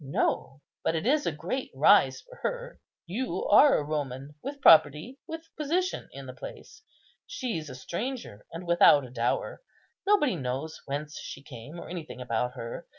[0.03, 5.19] No, but it is a great rise for her; you are a Roman, with property,
[5.27, 6.81] with position in the place;
[7.27, 9.61] she's a stranger, and without a dower:
[10.07, 12.87] nobody knows whence she came, or anything about her.